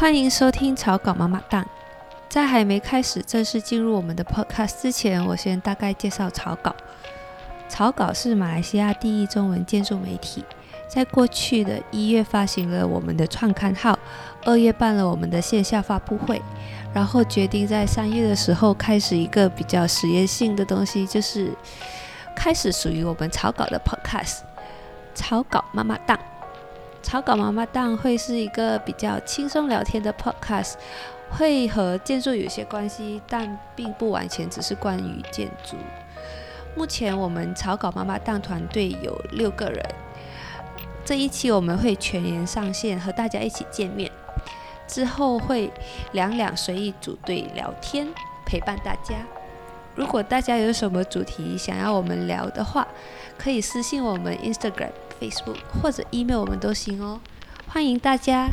[0.00, 1.62] 欢迎收听草稿妈妈档。
[2.26, 6.74] 在还没开始正式进入我们的 podcast 之前，我先大概介绍草稿。
[7.68, 10.42] 草稿是马来西亚第一中文建筑媒体，
[10.88, 13.98] 在过去的一月发行了我们的创刊号，
[14.46, 16.40] 二月办了我们的线下发布会，
[16.94, 21.52] 然后决定在三月的时候开始一个比较实验性的东西，就是
[22.34, 24.38] 开始属于我们草稿的 podcast。
[25.14, 26.18] 草稿妈妈档，
[27.02, 30.74] 草稿妈妈档会是一个比较轻松聊天的 podcast，
[31.30, 35.76] 会和建筑有些关系，但并不完全只是关于建筑。
[36.76, 39.84] 目前我们草稿妈妈档团队有六个人，
[41.04, 44.10] 这一期我们会全员上线和大家一起见面，
[44.86, 45.72] 之后会
[46.12, 48.06] 两两随意组队聊天，
[48.46, 49.16] 陪伴大家。
[50.00, 52.88] 如果大家有什么主题想要我们聊的话，
[53.36, 57.20] 可以私信我们 Instagram、Facebook 或者 email 我们都行哦，
[57.68, 58.48] 欢迎大家。